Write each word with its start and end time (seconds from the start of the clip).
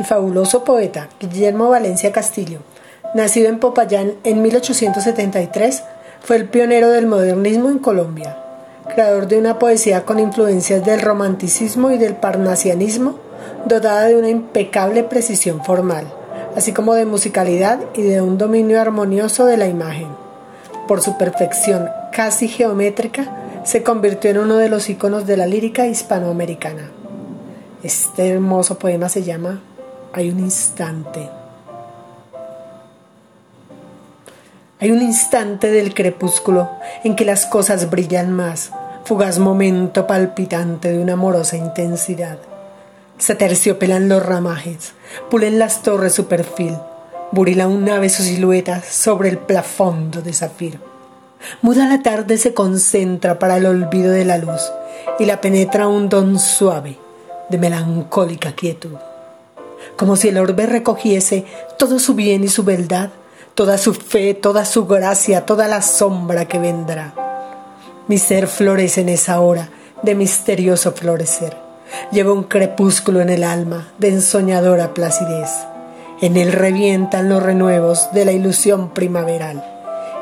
el 0.00 0.06
fabuloso 0.06 0.64
poeta 0.64 1.10
Guillermo 1.20 1.68
Valencia 1.68 2.10
Castillo, 2.10 2.60
nacido 3.14 3.50
en 3.50 3.58
Popayán 3.58 4.14
en 4.24 4.40
1873, 4.40 5.82
fue 6.22 6.36
el 6.36 6.48
pionero 6.48 6.88
del 6.88 7.06
modernismo 7.06 7.68
en 7.68 7.78
Colombia, 7.78 8.38
creador 8.88 9.28
de 9.28 9.38
una 9.38 9.58
poesía 9.58 10.06
con 10.06 10.18
influencias 10.18 10.82
del 10.86 11.02
romanticismo 11.02 11.90
y 11.90 11.98
del 11.98 12.14
parnasianismo, 12.14 13.18
dotada 13.66 14.04
de 14.04 14.16
una 14.16 14.30
impecable 14.30 15.04
precisión 15.04 15.62
formal, 15.62 16.10
así 16.56 16.72
como 16.72 16.94
de 16.94 17.04
musicalidad 17.04 17.78
y 17.94 18.00
de 18.00 18.22
un 18.22 18.38
dominio 18.38 18.80
armonioso 18.80 19.44
de 19.44 19.58
la 19.58 19.66
imagen. 19.66 20.08
Por 20.88 21.02
su 21.02 21.18
perfección 21.18 21.90
casi 22.10 22.48
geométrica, 22.48 23.36
se 23.64 23.82
convirtió 23.82 24.30
en 24.30 24.38
uno 24.38 24.56
de 24.56 24.70
los 24.70 24.88
iconos 24.88 25.26
de 25.26 25.36
la 25.36 25.46
lírica 25.46 25.86
hispanoamericana. 25.86 26.90
Este 27.82 28.30
hermoso 28.30 28.78
poema 28.78 29.10
se 29.10 29.22
llama 29.22 29.60
Hay 30.12 30.28
un 30.28 30.40
instante. 30.40 31.28
Hay 34.80 34.90
un 34.90 35.02
instante 35.02 35.70
del 35.70 35.94
crepúsculo 35.94 36.68
en 37.04 37.14
que 37.14 37.24
las 37.24 37.46
cosas 37.46 37.90
brillan 37.90 38.32
más, 38.32 38.72
fugaz 39.04 39.38
momento 39.38 40.08
palpitante 40.08 40.90
de 40.90 40.98
una 40.98 41.12
amorosa 41.12 41.56
intensidad. 41.56 42.38
Se 43.18 43.36
terciopelan 43.36 44.08
los 44.08 44.24
ramajes, 44.26 44.94
pulen 45.30 45.60
las 45.60 45.82
torres 45.82 46.14
su 46.14 46.26
perfil, 46.26 46.76
burila 47.30 47.68
un 47.68 47.88
ave 47.88 48.08
su 48.08 48.24
silueta 48.24 48.82
sobre 48.82 49.28
el 49.28 49.38
plafondo 49.38 50.22
de 50.22 50.32
zafiro. 50.32 50.80
Muda 51.62 51.86
la 51.86 52.02
tarde 52.02 52.36
se 52.36 52.52
concentra 52.52 53.38
para 53.38 53.58
el 53.58 53.66
olvido 53.66 54.10
de 54.10 54.24
la 54.24 54.38
luz 54.38 54.72
y 55.20 55.26
la 55.26 55.40
penetra 55.40 55.86
un 55.86 56.08
don 56.08 56.40
suave 56.40 56.98
de 57.48 57.58
melancólica 57.58 58.52
quietud. 58.52 58.96
Como 59.96 60.16
si 60.16 60.28
el 60.28 60.38
orbe 60.38 60.66
recogiese 60.66 61.44
todo 61.78 61.98
su 61.98 62.14
bien 62.14 62.44
y 62.44 62.48
su 62.48 62.64
beldad, 62.64 63.10
toda 63.54 63.78
su 63.78 63.94
fe, 63.94 64.34
toda 64.34 64.64
su 64.64 64.86
gracia, 64.86 65.46
toda 65.46 65.68
la 65.68 65.82
sombra 65.82 66.46
que 66.46 66.58
vendrá. 66.58 67.14
Mi 68.08 68.18
ser 68.18 68.46
florece 68.46 69.02
en 69.02 69.10
esa 69.10 69.40
hora 69.40 69.68
de 70.02 70.14
misterioso 70.14 70.92
florecer. 70.92 71.56
Lleva 72.12 72.32
un 72.32 72.44
crepúsculo 72.44 73.20
en 73.20 73.30
el 73.30 73.44
alma 73.44 73.88
de 73.98 74.08
ensoñadora 74.08 74.94
placidez. 74.94 75.50
En 76.20 76.36
él 76.36 76.52
revientan 76.52 77.28
los 77.28 77.42
renuevos 77.42 78.12
de 78.12 78.24
la 78.24 78.32
ilusión 78.32 78.90
primaveral 78.90 79.64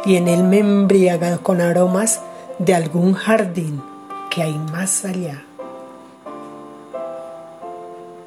y 0.05 0.17
en 0.17 0.29
él 0.29 0.45
me 0.45 0.59
embriaga 0.59 1.39
con 1.39 1.61
aromas 1.61 2.21
de 2.59 2.75
algún 2.75 3.15
jardín 3.15 3.83
que 4.31 4.43
hay 4.43 4.59
más 4.59 5.05
allá. 5.05 5.48